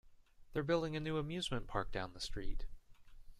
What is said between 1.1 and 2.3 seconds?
amusement park down the